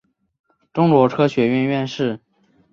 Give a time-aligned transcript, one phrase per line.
[0.73, 2.19] 中国科学院院士。